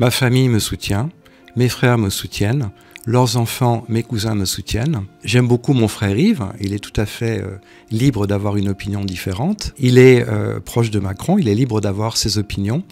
Ma 0.00 0.10
famille 0.10 0.48
me 0.48 0.58
soutient, 0.58 1.08
mes 1.54 1.68
frères 1.68 1.98
me 1.98 2.10
soutiennent, 2.10 2.70
leurs 3.06 3.36
enfants, 3.36 3.84
mes 3.88 4.02
cousins 4.02 4.34
me 4.34 4.44
soutiennent. 4.44 5.02
J'aime 5.22 5.46
beaucoup 5.46 5.72
mon 5.72 5.86
frère 5.86 6.18
Yves, 6.18 6.46
il 6.60 6.74
est 6.74 6.80
tout 6.80 7.00
à 7.00 7.06
fait 7.06 7.40
euh, 7.40 7.58
libre 7.92 8.26
d'avoir 8.26 8.56
une 8.56 8.68
opinion 8.68 9.04
différente. 9.04 9.72
Il 9.78 9.98
est 9.98 10.28
euh, 10.28 10.58
proche 10.58 10.90
de 10.90 10.98
Macron, 10.98 11.38
il 11.38 11.48
est 11.48 11.54
libre 11.54 11.80
d'avoir 11.80 12.16
ses 12.16 12.38
opinions. 12.38 12.82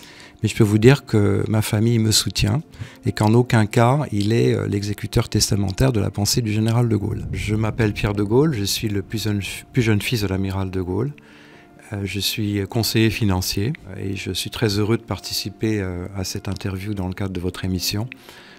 Mais 0.43 0.49
je 0.49 0.55
peux 0.55 0.63
vous 0.63 0.79
dire 0.79 1.05
que 1.05 1.45
ma 1.49 1.61
famille 1.61 1.99
me 1.99 2.13
soutient 2.13 2.63
et 3.05 3.11
qu'en 3.11 3.35
aucun 3.35 3.67
cas 3.67 4.07
il 4.13 4.33
est 4.33 4.55
euh, 4.55 4.69
l'exécuteur 4.69 5.29
testamentaire 5.29 5.91
de 5.91 5.99
la 5.99 6.11
pensée 6.11 6.41
du 6.41 6.53
général 6.53 6.89
de 6.89 6.97
Gaulle. 6.97 7.27
Je 7.33 7.57
m'appelle 7.57 7.95
Pierre 7.95 8.15
de 8.15 8.23
Gaulle, 8.23 8.55
je 8.55 8.63
suis 8.63 8.89
le 8.89 9.03
plus 9.03 9.25
jeune, 9.25 9.41
plus 9.73 9.83
jeune 9.83 10.01
fils 10.01 10.21
de 10.21 10.29
l'amiral 10.29 10.71
de 10.71 10.81
Gaulle. 10.81 11.13
Je 12.05 12.21
suis 12.21 12.67
conseiller 12.69 13.11
financier 13.11 13.73
et 13.99 14.17
je 14.17 14.33
suis 14.33 14.51
très 14.51 14.79
heureux 14.79 14.97
de 14.97 15.03
participer 15.03 15.81
à 16.17 16.25
cette 16.25 16.49
interview 16.49 16.95
dans 16.95 17.09
le 17.09 17.15
cadre 17.15 17.33
de 17.33 17.41
votre 17.41 17.65
émission 17.65 18.09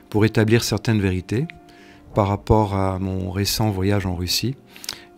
pour 0.09 0.25
établir 0.25 0.63
certaines 0.63 1.01
vérités 1.01 1.47
par 2.13 2.27
rapport 2.27 2.75
à 2.75 2.99
mon 2.99 3.31
récent 3.31 3.71
voyage 3.71 4.05
en 4.05 4.15
Russie 4.15 4.55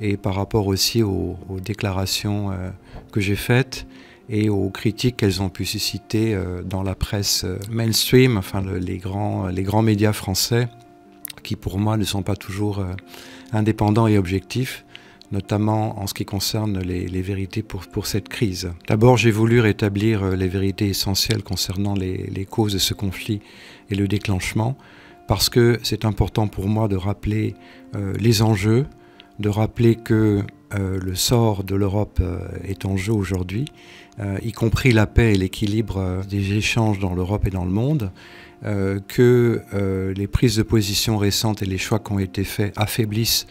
et 0.02 0.18
par 0.18 0.36
rapport 0.36 0.68
aussi 0.68 1.04
aux, 1.04 1.38
déclarations 1.64 2.52
euh, 2.52 2.70
que 3.12 3.20
j'ai 3.20 3.36
faites 3.36 3.86
et 4.30 4.50
aux 4.50 4.70
critiques 4.70 5.18
qu'elles 5.18 5.41
ont 5.41 5.50
pu 5.50 5.66
susciter 5.66 6.34
euh, 6.34 6.63
dans 6.63 6.84
la 6.84 6.96
presse 6.96 7.44
euh, 7.44 7.60
mainstream, 7.70 8.38
enfin 8.38 8.63
les, 8.80 8.98
grands, 8.98 9.48
les 9.48 9.63
grands 9.63 9.82
médias 9.82 10.13
français 10.13 10.68
qui 11.44 11.55
pour 11.55 11.77
moi 11.77 11.98
ne 11.98 12.04
sont 12.04 12.24
pas 12.24 12.36
toujours 12.36 12.84
indépendants 13.52 14.08
et 14.08 14.18
objectifs 14.18 14.85
notamment 15.32 16.00
en 16.00 16.08
ce 16.08 16.14
qui 16.14 16.26
concerne 16.26 16.80
les, 16.80 17.22
vérités 17.22 17.64
pour, 17.64 18.08
cette 18.08 18.30
crise. 18.30 18.72
D'abord, 18.88 19.18
j'ai 19.18 19.32
voulu 19.32 19.60
rétablir 19.60 20.30
les 20.30 20.48
vérités 20.48 20.88
essentielles 20.88 21.44
concernant 21.44 21.96
les, 21.96 22.48
causes 22.50 22.74
de 22.74 22.78
ce 22.78 22.94
conflit 22.94 23.42
et 23.90 23.96
le 23.96 24.08
déclenchement, 24.08 24.78
parce 25.28 25.50
que 25.50 25.80
c'est 25.84 26.06
important 26.06 26.48
pour 26.48 26.68
moi 26.68 26.88
de 26.88 26.96
rappeler 26.96 27.55
euh, 27.96 28.14
les 28.20 28.41
enjeux, 28.41 28.86
de 29.40 29.49
rappeler 29.49 29.96
que 29.96 30.41
euh, 30.74 30.99
le 31.02 31.16
sort 31.16 31.64
de 31.64 31.76
l'Europe 31.76 32.20
euh, 32.21 32.40
est 32.64 32.86
en 32.86 32.98
jeu 32.98 33.14
aujourd'hui, 33.14 33.66
y 34.42 34.54
compris 34.54 34.94
la 34.94 35.08
paix 35.08 35.34
et 35.34 35.38
l'équilibre 35.38 36.21
des 36.30 36.54
échanges 36.54 36.99
dans 36.99 37.14
l'Europe 37.14 37.46
et 37.48 37.49
dans 37.49 37.66
le 37.66 37.71
monde, 37.71 38.14
que 39.10 39.62
les 40.16 40.27
prises 40.27 40.55
de 40.55 40.64
position 40.64 41.18
récentes 41.18 41.62
et 41.62 41.66
les 41.66 41.77
choix 41.77 41.99
qui 41.99 42.14
ont 42.14 42.20
été 42.20 42.46
faits 42.46 42.71
affaiblissent 42.77 43.46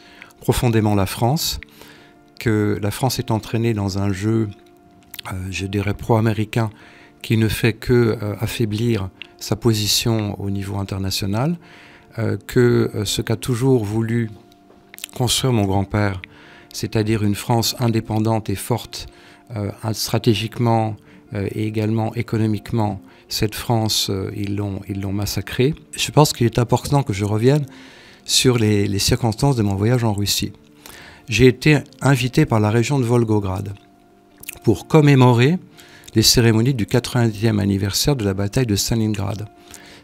profondément 0.45 0.95
la 0.95 1.07
France, 1.07 1.59
que 2.39 2.79
la 2.81 2.91
France 2.91 3.19
est 3.19 3.31
entraînée 3.31 3.75
dans 3.75 3.99
un 3.99 4.13
jeu, 4.13 4.49
je 5.51 5.67
dirais, 5.67 5.95
pro-américain 5.95 6.71
qui 7.23 7.39
ne 7.39 7.49
fait 7.49 7.73
que 7.73 8.19
affaiblir 8.41 9.09
sa 9.45 9.57
position 9.57 10.41
au 10.41 10.51
niveau 10.51 10.77
international, 10.77 11.57
euh, 12.19 12.37
que 12.47 12.91
euh, 12.95 13.05
ce 13.05 13.23
qu'a 13.23 13.35
toujours 13.35 13.85
voulu 13.85 14.31
construire 15.17 15.53
mon 15.53 15.65
grand-père, 15.65 16.23
c'est-à-dire 16.73 17.25
une 17.25 17.35
France 17.35 17.75
indépendante 17.81 18.49
et 18.51 18.55
forte 18.55 19.07
euh, 19.57 19.71
stratégiquement 19.93 20.97
et 21.33 21.67
également 21.67 22.15
économiquement, 22.15 23.01
cette 23.29 23.57
France, 23.57 24.09
ils 24.37 24.55
l'ont 24.55 25.13
massacrée. 25.13 25.75
Je 25.91 26.13
pense 26.13 26.33
qu'il 26.33 26.47
est 26.47 26.61
important 26.61 27.03
que 27.03 27.13
je 27.13 27.25
revienne 27.25 27.67
sur 28.25 28.59
les, 28.59 28.99
circonstances 28.99 29.57
de 29.57 29.63
mon 29.63 29.75
voyage 29.75 30.05
en 30.05 30.13
Russie. 30.13 30.53
J'ai 31.29 31.47
été 31.47 31.79
invité 32.01 32.47
par 32.47 32.61
la 32.61 32.71
région 32.71 32.99
de 32.99 33.05
Volgograd 33.05 33.75
pour 34.63 34.87
commémorer 34.87 35.59
les 36.15 36.23
cérémonies 36.23 36.75
du 36.75 36.87
90e 36.87 37.59
anniversaire 37.59 38.17
de 38.17 38.25
la 38.25 38.35
bataille 38.35 38.67
de 38.67 38.77
Stalingrad. 38.77 39.49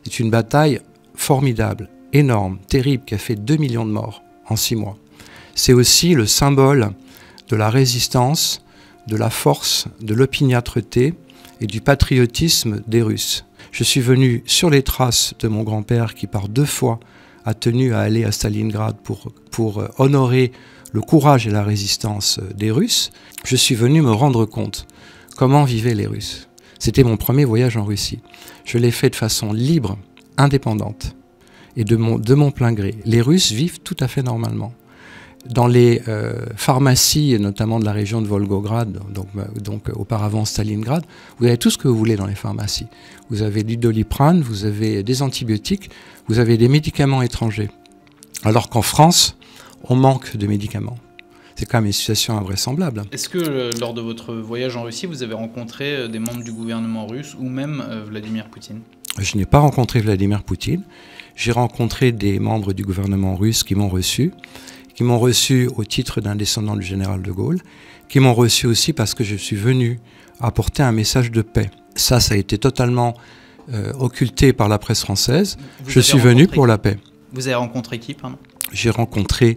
C'est 0.04 0.20
une 0.20 0.30
bataille 0.30 0.80
formidable, 1.14 1.88
énorme, 2.12 2.58
terrible, 2.68 3.04
qui 3.04 3.14
a 3.14 3.18
fait 3.18 3.36
2 3.36 3.56
millions 3.56 3.86
de 3.86 3.92
morts 3.92 4.22
en 4.48 4.56
6 4.56 4.76
mois. 4.76 4.96
C'est 5.54 5.72
aussi 5.72 6.14
le 6.14 6.26
symbole 6.26 6.92
de 7.48 7.56
la 7.56 7.70
résistance, 7.70 8.62
de 9.06 9.16
la 9.16 9.30
force, 9.30 9.86
de 10.00 10.14
l'opiniâtreté 10.14 11.14
et 11.60 11.66
du 11.66 11.80
patriotisme 11.80 12.80
des 12.86 13.02
Russes. 13.02 13.44
Je 13.72 13.84
suis 13.84 14.00
venu 14.00 14.42
sur 14.46 14.70
les 14.70 14.82
traces 14.82 15.34
de 15.38 15.48
mon 15.48 15.62
grand-père 15.62 16.14
qui 16.14 16.26
par 16.26 16.48
deux 16.48 16.64
fois 16.64 16.98
a 17.44 17.54
tenu 17.54 17.94
à 17.94 18.00
aller 18.00 18.24
à 18.24 18.32
Stalingrad 18.32 18.96
pour, 19.02 19.32
pour 19.50 19.84
honorer 19.98 20.52
le 20.92 21.00
courage 21.00 21.46
et 21.46 21.50
la 21.50 21.62
résistance 21.62 22.40
des 22.54 22.70
Russes. 22.70 23.10
Je 23.44 23.56
suis 23.56 23.74
venu 23.74 24.02
me 24.02 24.12
rendre 24.12 24.44
compte 24.44 24.86
comment 25.36 25.64
vivaient 25.64 25.94
les 25.94 26.06
Russes. 26.06 26.48
C'était 26.78 27.04
mon 27.04 27.16
premier 27.16 27.44
voyage 27.44 27.76
en 27.76 27.84
Russie. 27.84 28.20
Je 28.64 28.78
l'ai 28.78 28.90
fait 28.90 29.10
de 29.10 29.16
façon 29.16 29.52
libre, 29.52 29.98
indépendante 30.36 31.14
et 31.76 31.84
de 31.84 31.96
mon, 31.96 32.18
de 32.18 32.34
mon 32.34 32.50
plein 32.50 32.72
gré. 32.72 32.96
Les 33.04 33.20
Russes 33.20 33.52
vivent 33.52 33.80
tout 33.80 33.96
à 34.00 34.08
fait 34.08 34.22
normalement. 34.22 34.72
Dans 35.46 35.66
les 35.66 36.02
euh, 36.06 36.44
pharmacies, 36.54 37.36
notamment 37.40 37.80
de 37.80 37.84
la 37.84 37.92
région 37.92 38.20
de 38.20 38.26
Volgograd, 38.26 38.92
donc, 38.92 39.26
euh, 39.36 39.44
donc 39.58 39.88
auparavant 39.94 40.44
Stalingrad, 40.44 41.04
vous 41.38 41.46
avez 41.46 41.56
tout 41.56 41.70
ce 41.70 41.78
que 41.78 41.88
vous 41.88 41.96
voulez 41.96 42.16
dans 42.16 42.26
les 42.26 42.34
pharmacies. 42.34 42.86
Vous 43.30 43.42
avez 43.42 43.62
du 43.62 43.76
doliprane, 43.76 44.42
vous 44.42 44.66
avez 44.66 45.02
des 45.02 45.22
antibiotiques, 45.22 45.90
vous 46.28 46.38
avez 46.38 46.58
des 46.58 46.68
médicaments 46.68 47.22
étrangers. 47.22 47.70
Alors 48.44 48.68
qu'en 48.68 48.82
France, 48.82 49.36
on 49.84 49.96
manque 49.96 50.36
de 50.36 50.46
médicaments 50.46 50.98
c'est 51.60 51.66
quand 51.66 51.76
même 51.76 51.86
une 51.86 51.92
situation 51.92 52.38
invraisemblable. 52.38 53.02
Est-ce 53.12 53.28
que 53.28 53.36
euh, 53.36 53.70
lors 53.78 53.92
de 53.92 54.00
votre 54.00 54.34
voyage 54.34 54.78
en 54.78 54.82
Russie, 54.84 55.04
vous 55.04 55.22
avez 55.22 55.34
rencontré 55.34 55.94
euh, 55.94 56.08
des 56.08 56.18
membres 56.18 56.42
du 56.42 56.52
gouvernement 56.52 57.06
russe 57.06 57.36
ou 57.38 57.50
même 57.50 57.84
euh, 57.86 58.02
Vladimir 58.02 58.46
Poutine? 58.48 58.80
Je 59.18 59.36
n'ai 59.36 59.44
pas 59.44 59.58
rencontré 59.58 60.00
Vladimir 60.00 60.42
Poutine. 60.42 60.82
J'ai 61.36 61.52
rencontré 61.52 62.12
des 62.12 62.38
membres 62.38 62.72
du 62.72 62.82
gouvernement 62.82 63.36
russe 63.36 63.62
qui 63.62 63.74
m'ont 63.74 63.90
reçu, 63.90 64.32
qui 65.00 65.04
m'ont 65.04 65.18
reçu 65.18 65.70
au 65.76 65.82
titre 65.82 66.20
d'un 66.20 66.36
descendant 66.36 66.76
du 66.76 66.84
général 66.84 67.22
de 67.22 67.32
Gaulle, 67.32 67.62
qui 68.10 68.20
m'ont 68.20 68.34
reçu 68.34 68.66
aussi 68.66 68.92
parce 68.92 69.14
que 69.14 69.24
je 69.24 69.34
suis 69.34 69.56
venu 69.56 69.98
apporter 70.40 70.82
un 70.82 70.92
message 70.92 71.30
de 71.30 71.40
paix. 71.40 71.70
Ça, 71.94 72.20
ça 72.20 72.34
a 72.34 72.36
été 72.36 72.58
totalement 72.58 73.14
occulté 73.98 74.52
par 74.52 74.68
la 74.68 74.78
presse 74.78 75.00
française. 75.00 75.56
je 75.86 76.00
suis 76.00 76.18
venu 76.18 76.48
pour 76.48 76.66
la 76.66 76.76
paix. 76.76 76.98
Vous 77.32 77.46
avez 77.46 77.54
rencontré 77.54 77.98
qui, 77.98 78.12
pardon? 78.12 78.36
J'ai 78.74 78.90
rencontré 78.90 79.56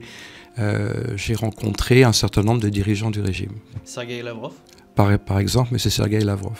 euh, 0.59 1.17
rencontré 1.35 2.05
un 2.05 2.13
certain 2.13 2.41
nombre 2.41 2.61
de 2.61 2.69
dirigeants 2.69 3.11
du 3.11 3.19
régime. 3.19 3.51
Sergei 3.83 4.21
Lavrov? 4.21 4.53
Par, 4.95 5.19
par 5.19 5.39
exemple, 5.39 5.71
mais 5.73 5.77
c'est 5.77 5.89
Sergei 5.89 6.21
Lavrov. 6.21 6.57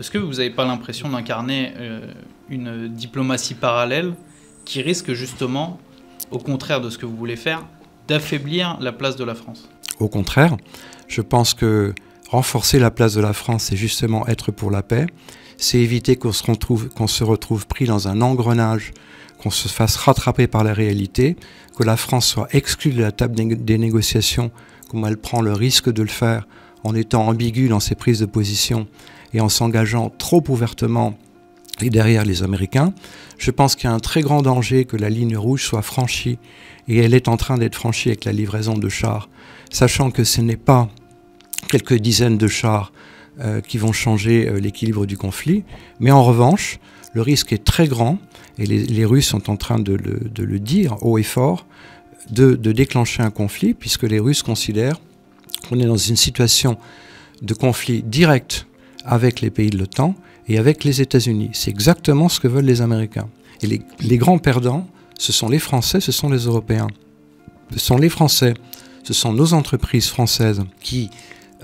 Est-ce 0.00 0.10
que 0.10 0.18
vous 0.18 0.32
n'avez 0.32 0.50
pas 0.50 0.64
l'impression 0.64 1.08
d'incarner 1.08 1.72
euh, 1.76 2.00
une 2.50 2.88
diplomatie 2.88 3.54
parallèle 3.54 4.14
qui 4.64 4.82
risque 4.82 5.12
justement, 5.12 5.78
au 6.30 6.38
contraire 6.38 6.80
de 6.80 6.90
ce 6.90 6.98
que 6.98 7.06
vous 7.06 7.16
voulez 7.16 7.36
faire, 7.36 7.64
d'affaiblir 8.08 8.78
la 8.80 8.92
place 8.92 9.16
de 9.16 9.24
la 9.24 9.34
France. 9.34 9.68
Au 10.00 10.08
contraire, 10.08 10.56
je 11.08 11.20
pense 11.22 11.54
que 11.54 11.94
renforcer 12.30 12.78
la 12.78 12.90
place 12.90 13.14
de 13.14 13.20
la 13.20 13.32
France, 13.32 13.64
c'est 13.64 13.76
justement 13.76 14.26
être 14.26 14.52
pour 14.52 14.70
la 14.70 14.82
paix, 14.82 15.06
c'est 15.56 15.78
éviter 15.78 16.16
qu'on 16.16 16.32
se, 16.32 17.24
retrouve, 17.24 17.66
pris 17.66 17.86
dans 17.86 18.08
un 18.08 18.20
engrenage 18.20 18.92
qu'on 19.38 19.50
se 19.50 19.68
fasse 19.68 19.96
rattraper 19.96 20.46
par 20.46 20.64
la 20.64 20.74
réalité, 20.74 21.36
que 21.76 21.84
la 21.84 21.96
France 21.96 22.26
soit 22.26 22.48
exclue 22.52 22.92
de 22.92 23.00
la 23.00 23.12
table 23.12 23.36
des 23.64 23.78
négociations, 23.78 24.50
comme 24.90 25.04
elle 25.04 25.16
prend 25.16 25.40
le 25.40 25.52
risque 25.52 25.92
de 25.92 26.02
le 26.02 26.08
faire 26.08 26.46
en 26.84 26.94
étant 26.94 27.26
ambiguë 27.26 27.68
dans 27.68 27.80
ses 27.80 27.94
prises 27.94 28.20
de 28.20 28.26
position 28.26 28.86
et 29.34 29.40
en 29.40 29.48
s'engageant 29.48 30.10
trop 30.10 30.42
ouvertement 30.48 31.18
et 31.80 31.90
derrière 31.90 32.24
les 32.24 32.42
Américains. 32.42 32.92
Je 33.38 33.50
pense 33.50 33.76
qu'il 33.76 33.88
y 33.88 33.92
a 33.92 33.94
un 33.94 34.00
très 34.00 34.22
grand 34.22 34.42
danger 34.42 34.84
que 34.84 34.96
la 34.96 35.10
ligne 35.10 35.36
rouge 35.36 35.64
soit 35.64 35.82
franchie, 35.82 36.38
et 36.88 36.98
elle 36.98 37.14
est 37.14 37.28
en 37.28 37.36
train 37.36 37.58
d'être 37.58 37.74
franchie 37.74 38.08
avec 38.08 38.24
la 38.24 38.32
livraison 38.32 38.78
de 38.78 38.88
chars, 38.88 39.28
sachant 39.70 40.10
que 40.10 40.24
ce 40.24 40.40
n'est 40.40 40.56
pas 40.56 40.88
quelques 41.68 41.94
dizaines 41.94 42.38
de 42.38 42.48
chars 42.48 42.92
euh, 43.40 43.60
qui 43.60 43.78
vont 43.78 43.92
changer 43.92 44.48
euh, 44.48 44.58
l'équilibre 44.58 45.04
du 45.04 45.18
conflit, 45.18 45.64
mais 46.00 46.10
en 46.10 46.24
revanche, 46.24 46.78
le 47.12 47.22
risque 47.22 47.52
est 47.52 47.64
très 47.64 47.88
grand 47.88 48.18
et 48.58 48.66
les, 48.66 49.04
Russes 49.04 49.28
sont 49.28 49.50
en 49.50 49.56
train 49.56 49.78
de 49.78 49.92
le, 49.92 50.58
dire 50.58 50.96
haut 51.02 51.18
et 51.18 51.22
fort, 51.22 51.66
de, 52.30 52.54
déclencher 52.54 53.22
un 53.22 53.30
conflit, 53.30 53.74
puisque 53.74 54.04
les 54.04 54.18
Russes 54.18 54.42
considèrent 54.42 54.98
qu'on 55.68 55.78
est 55.78 55.86
dans 55.86 55.96
une 55.96 56.16
situation 56.16 56.78
de 57.42 57.54
conflit 57.54 58.02
direct 58.02 58.66
avec 59.04 59.40
les 59.40 59.50
pays 59.50 59.70
de 59.70 59.78
l'OTAN 59.78 60.14
et 60.48 60.58
avec 60.58 60.84
les 60.84 61.00
États-Unis. 61.00 61.50
C'est 61.52 61.70
exactement 61.70 62.28
ce 62.28 62.40
que 62.40 62.48
veulent 62.48 62.64
les 62.64 62.82
Américains. 62.82 63.28
Et 63.62 63.66
les, 64.00 64.18
grands 64.18 64.38
perdants, 64.38 64.86
ce 65.18 65.32
sont 65.32 65.48
les 65.48 65.58
Français, 65.58 66.00
ce 66.00 66.12
sont 66.12 66.28
les 66.28 66.44
Européens. 66.44 66.88
Ce 67.72 67.80
sont 67.80 67.96
les 67.96 68.08
Français, 68.08 68.54
ce 69.02 69.14
sont 69.14 69.32
nos 69.32 69.54
entreprises 69.54 70.08
françaises 70.08 70.62
qui 70.80 71.10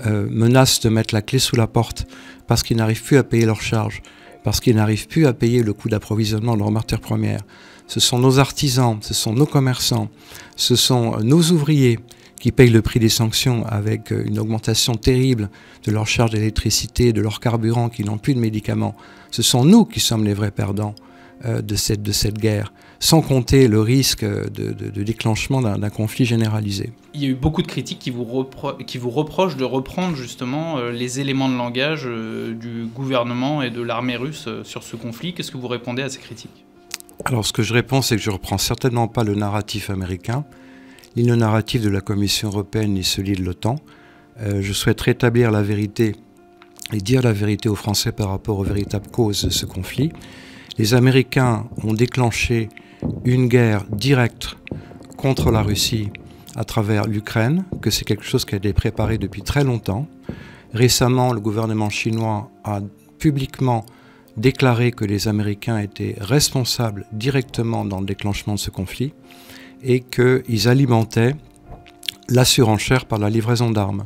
euh, 0.05 0.27
menacent 0.29 0.81
de 0.81 0.89
mettre 0.89 1.13
la 1.13 1.21
clé 1.21 1.39
sous 1.39 1.55
la 1.55 1.67
porte 1.67 2.05
parce 2.47 2.63
qu'ils 2.63 2.77
n'arrivent 2.77 3.03
plus 3.03 3.17
à 3.17 3.23
payer 3.23 3.45
leurs 3.45 3.61
charges 3.61 4.01
parce 4.43 4.59
qu'ils 4.59 4.75
n'arrivent 4.75 5.07
plus 5.07 5.25
à 5.25 5.33
payer 5.33 5.63
le 5.63 5.73
coût 5.73 5.87
d'approvisionnement 5.87 6.55
de 6.55 6.59
leurs 6.59 6.71
matières 6.71 6.99
premières. 6.99 7.43
Ce 7.87 7.99
sont 7.99 8.19
nos 8.19 8.39
artisans, 8.39 8.97
ce 9.01 9.13
sont 9.13 9.33
nos 9.33 9.45
commerçants, 9.45 10.09
ce 10.55 10.75
sont 10.75 11.17
nos 11.19 11.41
ouvriers 11.51 11.99
qui 12.43 12.51
payent 12.51 12.71
le 12.71 12.81
prix 12.81 12.99
des 12.99 13.07
sanctions 13.07 13.65
avec 13.67 14.11
euh, 14.11 14.25
une 14.27 14.37
augmentation 14.37 14.95
terrible 14.95 15.49
de 15.85 15.91
leur 15.93 16.07
charge 16.07 16.31
d'électricité, 16.31 17.13
de 17.13 17.21
leur 17.21 17.39
carburant, 17.39 17.87
qui 17.87 18.03
n'ont 18.03 18.17
plus 18.17 18.33
de 18.33 18.39
médicaments. 18.39 18.95
Ce 19.31 19.41
sont 19.41 19.63
nous 19.63 19.85
qui 19.85 20.01
sommes 20.01 20.25
les 20.25 20.33
vrais 20.33 20.51
perdants 20.51 20.93
euh, 21.45 21.61
de, 21.61 21.75
cette, 21.75 22.03
de 22.03 22.11
cette 22.11 22.37
guerre, 22.37 22.73
sans 22.99 23.21
compter 23.21 23.69
le 23.69 23.79
risque 23.79 24.25
de, 24.25 25.03
déclenchement 25.03 25.61
d'un 25.61 25.89
conflit 25.89 26.25
généralisé. 26.25 26.91
Il 27.13 27.23
y 27.23 27.27
a 27.27 27.29
eu 27.29 27.33
beaucoup 27.33 27.61
de 27.61 27.67
critiques 27.67 27.99
qui 27.99 28.09
vous, 28.09 28.45
qui 28.85 28.97
vous 28.97 29.09
reprochent 29.09 29.55
de 29.55 29.63
reprendre 29.63 30.17
justement 30.17 30.79
euh, 30.79 30.91
les 30.91 31.21
éléments 31.21 31.47
de 31.47 31.55
langage 31.55 32.03
du 32.03 32.87
gouvernement 32.93 33.61
et 33.61 33.69
de 33.69 33.81
l'armée 33.81 34.17
russe 34.17 34.49
sur 34.63 34.83
ce 34.83 34.97
conflit. 34.97 35.33
Qu'est-ce 35.33 35.51
que 35.51 35.57
vous 35.57 35.69
répondez 35.69 36.01
à 36.01 36.09
ces 36.09 36.19
critiques? 36.19 36.65
Alors 37.23 37.45
ce 37.45 37.53
que 37.53 37.63
je 37.63 37.73
réponds, 37.73 38.01
c'est 38.01 38.17
que 38.17 38.21
je 38.21 38.31
ne 38.31 38.33
reprends 38.33 38.57
certainement 38.57 39.07
pas 39.07 39.23
le 39.23 39.33
narratif 39.33 39.89
américain, 39.89 40.43
ni 41.15 41.23
le 41.23 41.35
narratif 41.35 41.81
de 41.81 41.89
la 41.89 42.01
Commission 42.01 42.49
européenne, 42.49 42.93
ni 42.93 43.03
celui 43.03 43.33
de 43.33 43.43
l'OTAN. 43.43 43.75
Euh, 44.41 44.61
je 44.61 44.73
souhaite 44.73 45.01
rétablir 45.01 45.51
la 45.51 45.61
vérité 45.61 46.15
et 46.91 46.97
dire 46.97 47.21
la 47.21 47.33
vérité 47.33 47.69
aux 47.69 47.75
Français 47.75 48.11
par 48.11 48.29
rapport 48.29 48.59
aux 48.59 48.63
véritables 48.63 49.09
causes 49.11 49.45
de 49.45 49.49
ce 49.49 49.65
conflit. 49.65 50.11
Les 50.77 50.93
Américains 50.93 51.65
ont 51.83 51.93
déclenché 51.93 52.69
une 53.25 53.47
guerre 53.47 53.83
directe 53.91 54.57
contre 55.17 55.51
la 55.51 55.61
Russie 55.61 56.09
à 56.55 56.63
travers 56.63 57.07
l'Ukraine, 57.07 57.65
que 57.81 57.89
c'est 57.89 58.05
quelque 58.05 58.23
chose 58.23 58.45
qui 58.45 58.55
a 58.55 58.57
été 58.57 58.73
préparé 58.73 59.17
depuis 59.17 59.41
très 59.41 59.63
longtemps. 59.63 60.07
Récemment, 60.73 61.33
le 61.33 61.39
gouvernement 61.39 61.89
chinois 61.89 62.49
a 62.63 62.81
publiquement 63.19 63.85
déclaré 64.37 64.91
que 64.91 65.05
les 65.05 65.27
Américains 65.27 65.77
étaient 65.77 66.15
responsables 66.19 67.05
directement 67.11 67.85
dans 67.85 67.99
le 67.99 68.05
déclenchement 68.05 68.55
de 68.55 68.59
ce 68.59 68.71
conflit 68.71 69.13
et 69.83 69.99
qu'ils 69.99 70.67
alimentaient 70.67 71.35
la 72.29 72.45
surenchère 72.45 73.05
par 73.05 73.19
la 73.19 73.29
livraison 73.29 73.69
d'armes. 73.69 74.05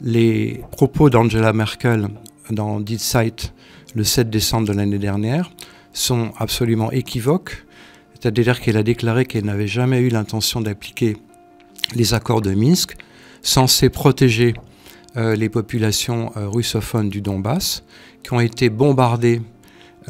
Les 0.00 0.62
propos 0.70 1.10
d'Angela 1.10 1.52
Merkel 1.52 2.08
dans 2.50 2.80
Die 2.80 2.98
Zeit 2.98 3.52
le 3.94 4.04
7 4.04 4.30
décembre 4.30 4.68
de 4.68 4.72
l'année 4.72 4.98
dernière 4.98 5.50
sont 5.92 6.32
absolument 6.38 6.92
équivoques, 6.92 7.64
c'est-à-dire 8.14 8.60
qu'elle 8.60 8.76
a 8.76 8.82
déclaré 8.82 9.24
qu'elle 9.24 9.44
n'avait 9.44 9.66
jamais 9.66 10.00
eu 10.00 10.08
l'intention 10.08 10.60
d'appliquer 10.60 11.16
les 11.94 12.14
accords 12.14 12.40
de 12.40 12.54
Minsk, 12.54 12.96
censés 13.42 13.88
protéger 13.88 14.54
euh, 15.16 15.34
les 15.34 15.48
populations 15.48 16.32
euh, 16.36 16.48
russophones 16.48 17.08
du 17.08 17.20
Donbass, 17.20 17.82
qui 18.22 18.32
ont 18.32 18.40
été 18.40 18.68
bombardées 18.70 19.42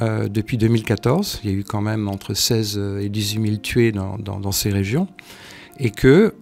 euh, 0.00 0.28
depuis 0.28 0.56
2014. 0.56 1.40
Il 1.44 1.50
y 1.50 1.52
a 1.52 1.56
eu 1.56 1.64
quand 1.64 1.80
même 1.80 2.08
entre 2.08 2.34
16 2.34 2.80
et 3.00 3.08
18 3.08 3.46
000 3.46 3.56
tués 3.58 3.92
dans, 3.92 4.52
ces 4.52 4.70
régions. 4.70 5.08
Et 5.82 5.90
que 5.90 6.34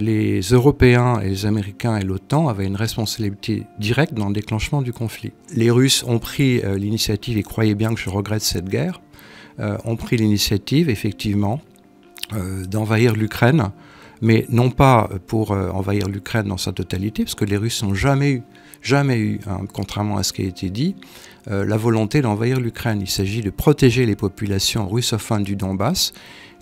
les 0.00 0.40
Européens 0.40 1.20
et 1.20 1.28
les 1.28 1.46
Américains 1.46 1.96
et 1.96 2.02
l'OTAN 2.02 2.48
avaient 2.48 2.66
une 2.66 2.74
responsabilité 2.74 3.64
directe 3.78 4.14
dans 4.14 4.26
le 4.26 4.34
déclenchement 4.34 4.82
du 4.82 4.92
conflit. 4.92 5.30
Les 5.54 5.70
Russes 5.70 6.02
ont 6.08 6.18
pris 6.18 6.60
l'initiative, 6.76 7.38
et 7.38 7.44
croyez 7.44 7.76
bien 7.76 7.94
que 7.94 8.00
je 8.00 8.10
regrette 8.10 8.42
cette 8.42 8.68
guerre, 8.68 9.00
ont 9.60 9.94
pris 9.94 10.16
l'initiative, 10.16 10.90
effectivement, 10.90 11.60
d'envahir 12.66 13.14
l'Ukraine 13.14 13.70
mais 14.20 14.46
non 14.48 14.70
pas 14.70 15.08
pour 15.26 15.52
euh, 15.52 15.70
envahir 15.70 16.08
l'Ukraine 16.08 16.46
dans 16.46 16.56
sa 16.56 16.72
totalité, 16.72 17.24
parce 17.24 17.34
que 17.34 17.44
les 17.44 17.56
Russes 17.56 17.82
n'ont 17.82 17.94
jamais 17.94 18.32
eu, 18.32 18.42
jamais 18.82 19.18
eu, 19.18 19.40
hein, 19.46 19.60
contrairement 19.72 20.16
à 20.16 20.22
ce 20.22 20.32
qui 20.32 20.42
a 20.42 20.46
été 20.46 20.70
dit, 20.70 20.96
euh, 21.48 21.64
la 21.64 21.76
volonté 21.76 22.20
d'envahir 22.20 22.60
l'Ukraine. 22.60 23.00
Il 23.00 23.10
s'agit 23.10 23.40
de 23.40 23.50
protéger 23.50 24.06
les 24.06 24.16
populations 24.16 24.88
russophones 24.88 25.42
du 25.42 25.56
Donbass 25.56 26.12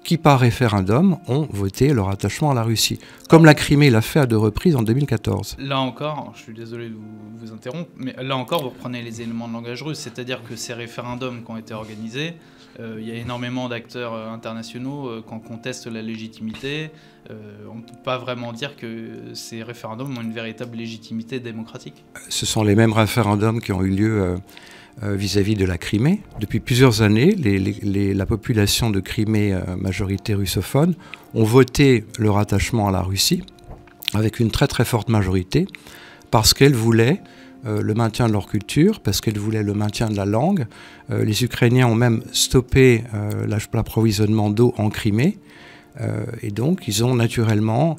qui, 0.04 0.16
par 0.16 0.40
référendum, 0.40 1.18
ont 1.26 1.48
voté 1.50 1.92
leur 1.92 2.08
attachement 2.08 2.50
à 2.50 2.54
la 2.54 2.62
Russie, 2.62 2.98
comme 3.28 3.44
la 3.44 3.54
Crimée 3.54 3.90
l'a 3.90 4.00
fait 4.00 4.20
à 4.20 4.26
deux 4.26 4.38
reprises 4.38 4.76
en 4.76 4.82
2014. 4.82 5.56
Là 5.58 5.80
encore, 5.80 6.32
je 6.36 6.42
suis 6.42 6.54
désolé 6.54 6.88
de 6.88 6.94
vous, 6.94 7.52
interrompre, 7.52 7.90
mais 7.96 8.14
là 8.22 8.36
encore, 8.36 8.62
vous 8.62 8.70
reprenez 8.70 9.02
les 9.02 9.20
éléments 9.22 9.48
de 9.48 9.52
langage 9.52 9.82
russe, 9.82 9.98
c'est-à-dire 9.98 10.42
que 10.42 10.56
ces 10.56 10.74
référendums 10.74 11.44
qui 11.44 11.50
ont 11.50 11.56
été 11.56 11.74
organisés, 11.74 12.34
euh, 12.80 12.96
il 13.00 13.08
y 13.08 13.10
a 13.10 13.14
énormément 13.14 13.68
d'acteurs 13.68 14.14
euh, 14.14 14.30
internationaux 14.30 15.08
euh, 15.08 15.24
qui 15.26 15.34
en 15.34 15.40
contestent 15.40 15.88
la 15.88 16.02
légitimité. 16.02 16.90
on 17.70 17.76
ne 17.76 17.82
peut 17.82 18.02
pas 18.04 18.18
vraiment 18.18 18.52
dire 18.52 18.76
que 18.76 19.34
ces 19.34 19.62
référendums 19.62 20.16
ont 20.16 20.22
une 20.22 20.32
véritable 20.32 20.76
légitimité 20.76 21.40
démocratique. 21.40 22.04
Ce 22.28 22.46
sont 22.46 22.62
les 22.62 22.74
mêmes 22.74 22.92
référendums 22.92 23.60
qui 23.60 23.72
ont 23.72 23.82
eu 23.82 23.90
lieu 23.90 24.36
vis-à-vis 25.00 25.54
de 25.54 25.64
la 25.64 25.78
Crimée. 25.78 26.20
Depuis 26.40 26.58
plusieurs 26.58 27.02
années, 27.02 27.34
la 27.34 28.26
population 28.26 28.90
de 28.90 28.98
Crimée, 28.98 29.56
majorité 29.78 30.34
russophone, 30.34 30.94
ont 31.34 31.44
voté 31.44 32.04
leur 32.18 32.38
attachement 32.38 32.88
à 32.88 32.90
la 32.90 33.02
Russie 33.02 33.42
avec 34.14 34.40
une 34.40 34.50
très 34.50 34.66
très 34.66 34.84
forte 34.84 35.08
majorité 35.08 35.66
parce 36.30 36.54
qu'elle 36.54 36.74
voulait 36.74 37.20
euh, 37.66 37.82
le 37.82 37.94
maintien 37.94 38.28
de 38.28 38.32
leur 38.32 38.46
culture, 38.46 39.00
parce 39.00 39.20
qu'elles 39.20 39.38
voulaient 39.38 39.62
le 39.62 39.74
maintien 39.74 40.08
de 40.08 40.16
la 40.16 40.24
langue. 40.24 40.66
Euh, 41.10 41.24
les 41.24 41.42
Ukrainiens 41.42 41.88
ont 41.88 41.94
même 41.94 42.22
stoppé 42.32 43.02
euh, 43.14 43.46
l'approvisionnement 43.72 44.50
d'eau 44.50 44.74
en 44.78 44.90
Crimée. 44.90 45.38
Et 46.42 46.50
donc, 46.50 46.86
ils 46.86 47.04
naturellement, 47.04 47.96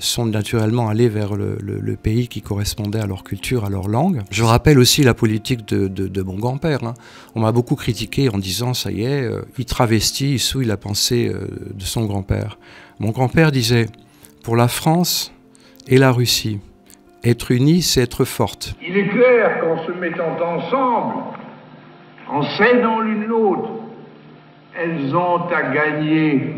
sont 0.00 0.26
naturellement 0.26 0.88
allés 0.88 1.08
vers 1.08 1.34
le, 1.34 1.96
pays 1.96 2.28
qui 2.28 2.42
correspondait 2.42 3.00
à 3.00 3.06
leur 3.06 3.24
culture, 3.24 3.64
à 3.64 3.70
leur 3.70 3.88
langue. 3.88 4.22
Je 4.30 4.42
rappelle 4.42 4.78
aussi 4.78 5.02
la 5.02 5.14
politique 5.14 5.66
de, 5.66 6.22
mon 6.22 6.34
grand-père. 6.34 6.84
Hein. 6.84 6.94
On 7.34 7.40
m'a 7.40 7.52
beaucoup 7.52 7.76
critiqué 7.76 8.28
en 8.28 8.38
disant, 8.38 8.74
ça 8.74 8.90
y 8.90 9.04
est, 9.04 9.30
il 9.56 9.64
travestit, 9.64 10.32
il 10.32 10.40
souille 10.40 10.66
la 10.66 10.76
pensée 10.76 11.32
de 11.74 11.84
son 11.84 12.04
grand-père. 12.04 12.58
Mon 12.98 13.10
grand-père 13.10 13.50
disait, 13.50 13.86
pour 14.42 14.56
la 14.56 14.68
France 14.68 15.32
et 15.88 15.98
la 15.98 16.12
Russie, 16.12 16.60
être 17.24 17.52
unie, 17.52 17.82
c'est 17.82 18.00
être 18.00 18.24
forte. 18.24 18.74
Il 18.86 18.96
est 18.96 19.08
clair 19.08 19.60
qu'en 19.60 19.86
se 19.86 19.92
mettant 19.92 20.36
ensemble, 20.40 21.14
en 22.28 22.42
s'aidant 22.42 23.00
l'une 23.00 23.24
l'autre, 23.24 23.70
elles 24.76 25.14
ont 25.14 25.46
à 25.48 25.62
gagner 25.72 26.56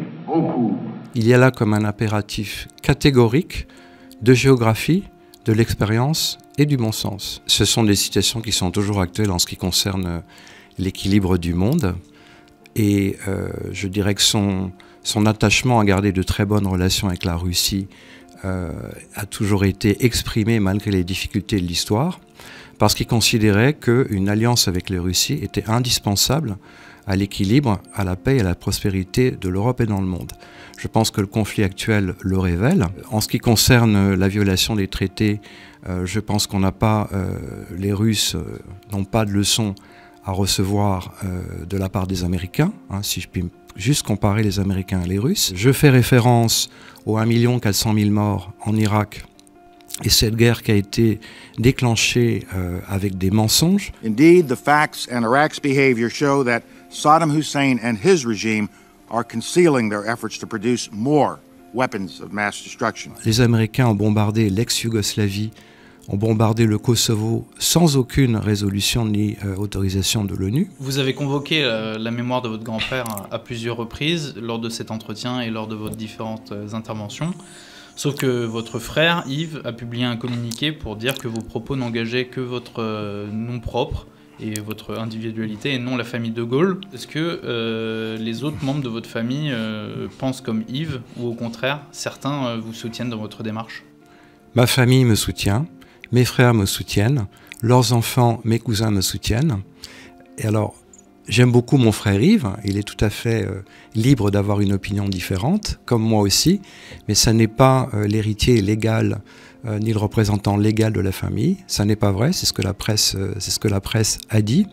Il 1.15 1.27
y 1.27 1.35
a 1.35 1.39
là 1.39 1.51
comme 1.51 1.75
un 1.75 1.85
impératif 1.85 2.69
catégorique 2.83 3.67
de 4.23 4.35
géographie, 4.35 5.05
de 5.45 5.53
l'expérience 5.53 6.39
et 6.59 6.67
du 6.67 6.77
bon 6.77 6.93
sens. 6.93 7.43
Ce 7.47 7.65
sont 7.65 7.85
des 7.85 7.95
citations 7.95 8.41
qui 8.41 8.53
sont 8.53 8.71
toujours 8.71 9.01
actuelles 9.01 9.31
en 9.31 9.39
ce 9.39 9.47
qui 9.47 9.57
concerne 9.57 10.07
euh, 10.07 10.21
l'équilibre 10.79 11.37
du 11.37 11.55
monde. 11.55 11.95
Et 12.77 13.17
euh, 13.29 13.49
je 13.71 13.87
dirais 13.89 14.15
que 14.15 14.23
son, 14.23 14.73
son 15.03 15.27
attachement 15.27 15.79
à 15.81 15.85
garder 15.85 16.13
de 16.13 16.23
très 16.23 16.47
bonnes 16.47 16.67
relations 16.67 17.09
avec 17.09 17.25
la 17.25 17.37
Russie 17.37 17.87
euh, 18.45 18.73
a 19.15 19.27
toujours 19.27 19.65
été 19.65 20.05
exprimé 20.05 20.61
malgré 20.61 20.91
les 20.91 21.05
difficultés 21.05 21.61
de 21.61 21.67
l'histoire, 21.67 22.21
parce 22.79 22.95
qu'il 22.95 23.07
considérait 23.07 23.75
qu'une 23.75 24.29
alliance 24.29 24.69
avec 24.69 24.91
les 24.91 24.99
Russies 24.99 25.39
était 25.43 25.65
indispensable 25.69 26.57
à 27.07 27.17
l'équilibre, 27.17 27.81
à 27.95 28.05
la 28.05 28.17
paix 28.17 28.37
et 28.37 28.41
à 28.41 28.45
la 28.45 28.55
prospérité 28.55 29.31
de 29.31 29.49
l'Europe 29.49 29.81
et 29.81 29.87
dans 29.87 30.01
le 30.01 30.07
monde. 30.07 30.33
Je 30.79 30.89
pense 30.89 31.11
que 31.11 31.21
le 31.21 31.27
conflit 31.27 31.63
actuel 31.63 32.15
le 32.21 32.39
révèle. 32.39 32.87
En 33.11 33.21
ce 33.21 33.29
qui 33.29 33.39
concerne 33.39 34.15
la 34.15 34.29
violation 34.29 34.75
des 34.75 34.89
traités, 34.89 35.41
euh, 35.89 36.05
je 36.07 36.21
pense 36.21 36.47
qu'on 36.47 36.61
n'a 36.61 36.73
pas, 36.73 37.09
euh, 37.13 37.37
les 37.77 37.93
Russes 37.93 38.37
n'ont 38.93 39.05
pas 39.05 39.25
de 39.25 39.31
leçons 39.31 39.75
à 40.25 40.33
recevoir 40.33 41.13
de 41.69 41.77
la 41.77 41.91
part 41.91 42.07
des 42.07 42.25
Américains, 42.25 42.73
hein, 42.89 43.03
si 43.03 43.21
je 43.21 43.29
puis 43.29 43.45
juste 43.77 44.05
comparer 44.05 44.43
les 44.43 44.59
Américains 44.59 45.03
et 45.03 45.09
les 45.09 45.19
Russes. 45.19 45.53
Je 45.55 45.73
fais 45.73 45.91
référence 45.91 46.71
aux 47.07 47.19
1 47.19 47.59
400 47.59 47.95
000 47.95 48.11
morts 48.11 48.53
en 48.65 48.75
Irak 48.77 49.25
et 50.03 50.09
cette 50.09 50.35
guerre 50.35 50.63
qui 50.63 50.73
a 50.73 50.75
été 50.75 51.21
déclenchée 51.59 52.47
euh, 52.55 52.81
avec 52.89 53.17
des 53.17 53.31
mensonges. 53.31 53.93
Indeed, 54.05 54.49
the 54.49 54.57
facts 54.57 55.09
and 55.13 55.23
Iraq's 55.23 55.61
behavior 55.61 56.11
show 56.11 56.43
that 56.45 56.63
Saddam 56.95 57.31
Hussein 57.31 57.81
and 57.83 57.97
his 57.97 58.25
regime 58.25 58.69
are 59.11 59.25
concealing 59.25 59.91
their 59.91 60.07
efforts 60.09 60.39
to 60.39 60.47
produce 60.47 60.89
more 60.93 61.39
weapons 61.75 62.21
of 62.21 62.33
mass 62.33 62.63
destruction. 62.63 63.13
Les 63.25 63.41
Américains 63.41 63.89
ont 63.89 63.97
bombardé 63.97 64.49
l'ex-Yougoslavie 64.49 65.51
ont 66.09 66.17
bombardé 66.17 66.67
le 66.67 66.79
Kosovo 66.79 67.47
sans 67.59 67.97
aucune 67.97 68.37
résolution 68.37 69.07
ni 69.07 69.37
euh, 69.45 69.57
autorisation 69.57 70.25
de 70.25 70.35
l'ONU. 70.35 70.69
Vous 70.79 70.99
avez 70.99 71.15
convoqué 71.15 71.65
euh, 71.65 71.99
la 71.99 72.11
mémoire 72.11 72.43
de 72.43 72.49
votre 72.49 72.63
grand-père 72.63 73.07
à, 73.31 73.39
plusieurs 73.39 73.77
reprises 73.77 74.35
lors 74.37 74.59
de 74.59 74.69
cet 74.69 74.91
entretien 74.91 75.41
et 75.41 75.51
lors 75.51 75.67
de 75.67 75.75
vos 75.75 75.89
différentes 75.89 76.53
euh, 76.53 76.75
interventions. 76.75 77.33
Sauf 77.97 78.17
que 78.17 78.45
votre 78.45 78.79
frère 78.79 79.25
Yves 79.27 79.63
a 79.65 79.73
publié 79.73 80.05
un 80.05 80.17
communiqué 80.17 80.73
pour 80.73 80.97
dire 80.97 81.15
que 81.15 81.29
vos 81.29 81.41
propos 81.41 81.75
n'engageaient 81.75 82.27
que 82.27 82.41
votre 82.41 83.29
nom 83.33 83.61
propre 83.61 84.07
et 84.41 84.59
votre 84.61 84.99
individualité 84.99 85.75
et 85.75 85.79
non 85.79 85.97
la 85.97 86.05
famille 86.05 86.31
de 86.31 86.43
Gaulle. 86.43 86.81
Est-ce 86.93 87.07
que 87.07 88.17
les 88.19 88.45
autres 88.45 88.65
membres 88.65 88.83
de 88.83 88.89
votre 88.89 89.09
famille 89.09 89.55
pensent 90.19 90.41
comme 90.41 90.65
Yves 90.69 91.01
ou 91.17 91.29
au 91.29 91.35
contraire, 91.35 91.81
certains 91.93 92.57
vous 92.57 92.73
soutiennent 92.73 93.11
dans 93.11 93.19
votre 93.19 93.43
démarche? 93.43 93.85
Ma 94.55 94.67
famille 94.67 95.05
me 95.05 95.15
soutient. 95.15 95.67
Mes 96.13 96.25
frères 96.25 96.55
me 96.55 96.67
soutiennent, 96.67 97.27
leurs 97.61 97.93
enfants, 97.93 98.41
mes 98.45 98.59
cousins 98.59 98.91
me 98.91 99.01
soutiennent. 99.01 99.63
Et 100.39 100.47
alors, 100.47 100.75
J'aime 101.27 101.51
beaucoup 101.51 101.79
mon 101.79 101.91
frère 101.91 102.21
Yves, 102.21 102.51
il 102.65 102.77
est 102.77 102.83
tout 102.83 103.03
à 103.03 103.09
fait 103.09 103.47
euh, 103.47 103.63
libre 103.95 104.31
d'avoir 104.31 104.61
une 104.61 104.75
opinion 104.75 105.09
différente, 105.09 105.81
comme 105.87 106.03
moi 106.03 106.21
aussi, 106.21 106.61
mais 107.09 107.15
ça 107.15 107.33
n'est 107.33 107.49
pas 107.49 107.89
euh, 107.95 108.07
l'héritier 108.07 108.61
légal 108.61 109.23
euh, 109.67 109.79
ni 109.79 109.93
le 109.93 109.99
représentant 109.99 110.57
légal 110.57 110.93
de 110.93 111.01
la 111.01 111.13
famille, 111.13 111.59
ça 111.67 111.85
n'est 111.85 111.97
pas 111.97 112.13
vrai, 112.13 112.33
c'est 112.33 112.47
ce 112.47 112.53
que 112.53 112.63
la 112.63 112.75
presse, 112.75 113.17
presse 113.83 114.19
a 114.31 114.43
dit. 114.43 114.67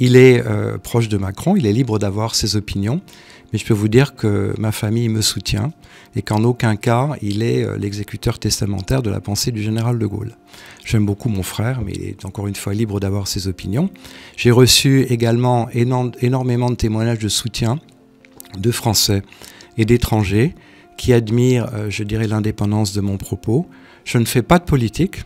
Il 0.00 0.14
est 0.14 0.44
proche 0.84 1.08
de 1.08 1.16
Macron, 1.16 1.56
il 1.56 1.66
est 1.66 1.72
libre 1.72 1.98
d'avoir 1.98 2.36
ses 2.36 2.54
opinions, 2.54 3.00
mais 3.52 3.58
je 3.58 3.64
peux 3.64 3.74
vous 3.74 3.88
dire 3.88 4.14
que 4.14 4.54
ma 4.58 4.72
famille 4.72 5.08
me 5.08 5.22
soutient 5.22 5.72
et 6.14 6.22
qu'en 6.22 6.44
aucun 6.44 6.76
cas 6.76 7.10
il 7.22 7.42
est 7.42 7.64
euh, 7.64 7.76
l'exécuteur 7.76 8.38
testamentaire 8.38 9.02
de 9.02 9.10
la 9.10 9.20
pensée 9.20 9.52
du 9.52 9.62
général 9.62 9.98
de 9.98 10.06
Gaulle. 10.06 10.36
J'aime 10.84 11.06
beaucoup 11.06 11.28
mon 11.28 11.42
frère, 11.42 11.80
mais 11.84 11.92
il 11.94 12.04
est 12.04 12.24
encore 12.24 12.46
une 12.46 12.54
fois 12.54 12.74
libre 12.74 13.00
d'avoir 13.00 13.26
ses 13.26 13.48
opinions. 13.48 13.90
J'ai 14.36 14.50
reçu 14.50 15.02
également 15.02 15.68
énormément 15.70 16.70
de 16.70 16.76
témoignages 16.76 17.18
de 17.18 17.28
soutien 17.28 17.78
de 18.58 18.70
Français 18.70 19.22
et 19.76 19.84
d'étrangers 19.84 20.54
qui 20.96 21.12
admirent, 21.12 21.68
euh, 21.74 21.90
je 21.90 22.02
dirais, 22.02 22.26
l'indépendance 22.26 22.92
de 22.92 23.00
mon 23.00 23.16
propos. 23.16 23.66
Je 24.08 24.16
ne 24.16 24.24
fais 24.24 24.40
pas 24.40 24.58
de 24.58 24.64
politique. 24.64 25.24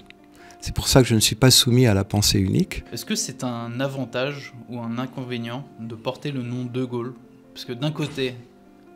C'est 0.61 0.75
pour 0.75 0.89
ça 0.89 1.03
que 1.03 1.09
je 1.09 1.15
ne 1.15 1.21
suis 1.21 1.37
pas 1.37 1.53
soumis 1.53 1.87
à 1.87 1.95
la 1.95 2.03
pensée 2.03 2.41
unique. 2.41 2.83
Est-ce 2.93 3.05
que 3.05 3.15
c'est 3.15 3.45
un 3.45 3.79
avantage 3.79 4.53
ou 4.69 4.81
un 4.81 4.99
inconvénient 4.99 5.65
de 5.79 5.95
porter 5.95 6.33
le 6.33 6.43
nom 6.43 6.65
de 6.65 6.85
Gaulle? 6.85 7.15
Parce 7.55 7.65
que 7.65 7.73
d'un 7.73 7.93
côté, 7.93 8.35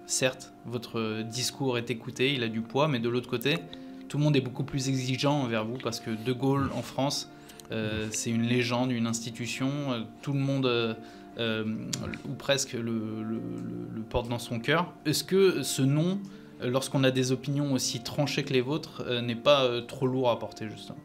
certes, 0.05 0.53
votre 0.65 1.23
discours 1.23 1.79
est 1.79 1.89
écouté, 1.89 2.35
il 2.35 2.43
a 2.43 2.49
du 2.49 2.63
poids, 2.63 2.89
mais 2.89 2.99
de 2.99 3.09
l'autre 3.09 3.31
côté, 3.31 3.59
tout 4.09 4.19
le 4.19 4.25
monde 4.25 4.35
est 4.35 4.41
beaucoup 4.41 4.65
plus 4.65 4.89
exigeant 4.89 5.43
envers 5.43 5.65
vous 5.65 5.79
parce 5.81 6.01
que 6.01 6.11
De 6.11 6.33
Gaulle 6.33 6.69
en 6.75 6.83
France, 6.83 7.31
euh, 7.71 8.09
c'est 8.11 8.31
une 8.31 8.43
légende, 8.43 8.91
une 8.91 9.07
institution. 9.07 9.71
Euh, 9.93 10.01
tout 10.21 10.33
le 10.33 10.41
monde, 10.41 10.67
euh, 10.67 11.65
ou 12.29 12.35
presque, 12.37 12.73
le, 12.73 13.41
porte 14.11 14.29
dans 14.29 14.41
son 14.41 14.59
cœur. 14.59 14.93
Est-ce 15.05 15.23
que 15.23 15.63
ce 15.63 15.83
nom, 15.83 16.19
lorsqu'on 16.63 17.05
a 17.05 17.11
des 17.11 17.33
opinions 17.33 17.73
aussi 17.73 18.01
tranchées 18.01 18.45
que 18.45 18.53
les 18.53 18.61
vôtres, 18.61 19.05
n'est 19.23 19.35
pas 19.35 19.83
trop 19.83 20.07
lourd 20.07 20.31
à 20.31 20.39
porter 20.39 20.69
justement 20.71 20.99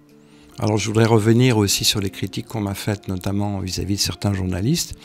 alors 0.59 0.77
je 0.77 0.87
voudrais 0.87 1.05
revenir 1.05 1.57
aussi 1.57 1.85
sur 1.85 1.99
les 2.01 2.09
critiques 2.09 2.45
qu'on 2.45 2.61
m'a 2.61 2.75
faites, 2.75 3.07
notamment 3.07 3.59
vis-à-vis 3.59 3.95
-vis 3.95 3.97
de 3.97 4.01
certains 4.01 4.33
journalistes. 4.33 4.95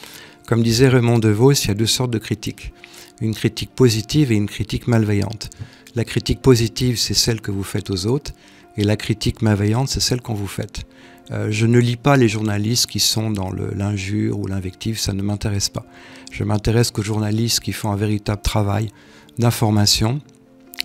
Comme 0.46 0.62
disait 0.62 0.88
Raymond 0.88 1.18
DeVos, 1.18 1.52
il 1.52 1.68
y 1.68 1.70
a 1.70 1.74
deux 1.74 1.86
sortes 1.86 2.10
de 2.10 2.18
critiques. 2.18 2.72
Une 3.20 3.34
critique 3.34 3.70
positive 3.74 4.30
et 4.30 4.36
une 4.36 4.48
critique 4.48 4.86
malveillante. 4.86 5.50
La 5.94 6.04
critique 6.04 6.42
positive, 6.42 6.98
c'est 6.98 7.14
celle 7.14 7.40
que 7.40 7.50
vous 7.50 7.64
faites 7.64 7.90
aux 7.90 8.06
autres, 8.06 8.32
et 8.76 8.84
la 8.84 8.96
critique 8.96 9.40
malveillante, 9.40 9.88
c'est 9.88 10.00
celle 10.00 10.20
qu'on 10.20 10.34
vous 10.34 10.46
fait. 10.46 10.84
Euh, 11.30 11.48
je 11.50 11.66
ne 11.66 11.78
lis 11.78 11.96
pas 11.96 12.16
les 12.16 12.28
journalistes 12.28 12.86
qui 12.86 13.00
sont 13.00 13.30
dans 13.30 13.50
l'injure 13.50 14.38
ou 14.38 14.46
l'invective, 14.46 14.98
ça 15.00 15.12
ne 15.14 15.22
m'intéresse 15.22 15.70
pas. 15.70 15.86
Je 16.30 16.44
m'intéresse 16.44 16.90
qu'aux 16.90 17.02
journalistes 17.02 17.60
qui 17.60 17.72
font 17.72 17.90
un 17.90 17.96
véritable 17.96 18.42
travail 18.42 18.90
d'information, 19.38 20.20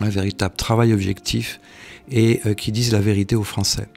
un 0.03 0.09
véritable 0.09 0.55
travail 0.55 0.93
objectif 0.93 1.59
et 2.09 2.41
euh, 2.45 2.53
qui 2.53 2.71
disent 2.71 2.91
la 2.91 3.01
vérité 3.01 3.35
aux 3.35 3.43
Français. 3.43 3.87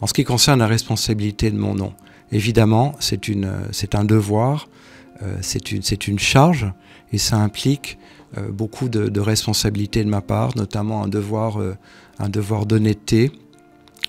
En 0.00 0.06
ce 0.06 0.14
qui 0.14 0.24
concerne 0.24 0.60
la 0.60 0.66
responsabilité 0.66 1.50
de 1.50 1.56
mon 1.56 1.74
nom, 1.74 1.92
évidemment, 2.30 2.96
c'est 3.00 3.94
un 3.94 4.04
devoir 4.04 4.68
euh, 5.22 5.36
c'est 5.42 5.70
une, 5.70 5.82
une, 6.08 6.18
charge 6.18 6.66
et 7.12 7.18
ça 7.18 7.36
implique 7.36 7.98
euh, 8.36 8.50
beaucoup 8.50 8.88
de, 8.88 9.08
de 9.08 9.20
responsabilités 9.20 10.02
de 10.02 10.08
ma 10.08 10.20
part, 10.20 10.56
notamment 10.56 11.04
un 11.04 11.08
devoir, 11.08 11.60
euh, 11.60 11.76
un 12.18 12.28
devoir 12.28 12.66
d'honnêteté, 12.66 13.30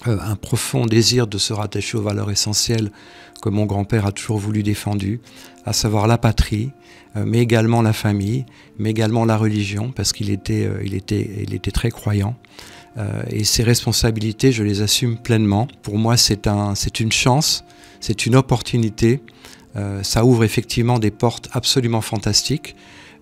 un 0.07 0.35
profond 0.35 0.85
désir 0.85 1.27
de 1.27 1.37
se 1.37 1.53
rattacher 1.53 1.97
aux 1.97 2.01
valeurs 2.01 2.31
essentielles 2.31 2.91
que 3.41 3.49
mon 3.49 3.65
grand-père 3.65 4.05
a 4.05 4.11
toujours 4.11 4.37
voulu 4.37 4.63
défendre, 4.63 5.05
à 5.65 5.73
savoir 5.73 6.07
la 6.07 6.17
patrie, 6.17 6.71
mais 7.15 7.39
également 7.39 7.81
la 7.81 7.93
famille, 7.93 8.45
mais 8.79 8.89
également 8.89 9.25
la 9.25 9.37
religion, 9.37 9.91
parce 9.91 10.13
qu'il 10.13 10.29
était, 10.29 10.69
il 10.83 10.93
était, 10.95 11.29
il 11.43 11.53
était 11.53 11.71
très 11.71 11.91
croyant. 11.91 12.35
et 13.29 13.43
ces 13.43 13.63
responsabilités, 13.63 14.51
je 14.51 14.63
les 14.63 14.81
assume 14.81 15.17
pleinement. 15.17 15.67
Pour 15.83 15.97
moi, 15.97 16.17
c'est 16.17 16.47
un, 16.47 16.73
une 16.99 17.11
chance, 17.11 17.63
c'est 17.99 18.25
une 18.25 18.35
opportunité 18.35 19.21
euh, 19.75 20.03
ça 20.03 20.23
ouvre 20.23 20.43
effectivement 20.43 20.99
des 20.99 21.11
portes 21.11 21.49
absolument 21.51 22.01
fantastiques, 22.01 22.75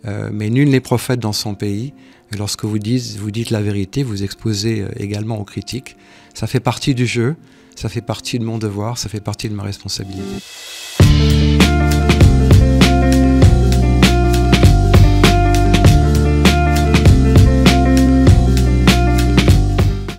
euh, 0.05 0.29
mais 0.31 0.49
nul 0.49 0.69
n'est 0.69 0.79
prophète 0.79 1.19
dans 1.19 1.33
son 1.33 1.55
pays. 1.55 1.93
Et 2.31 2.37
lorsque 2.37 2.65
vous 2.65 2.79
dites, 2.79 3.49
la 3.49 3.61
vérité, 3.61 4.03
vous 4.03 4.23
exposez 4.23 4.81
euh, 4.81 4.89
également 4.97 5.39
aux 5.39 5.43
critiques. 5.43 5.95
Ça 6.33 6.47
fait 6.47 6.59
partie 6.59 6.95
du 6.95 7.05
jeu, 7.05 7.35
ça 7.75 7.89
fait 7.89 8.01
partie 8.01 8.39
de 8.39 8.43
mon 8.43 8.57
devoir, 8.57 8.97
ça 8.97 9.09
fait 9.09 9.21
partie 9.21 9.49
de 9.49 9.53
ma 9.53 9.63
responsabilité. 9.63 10.23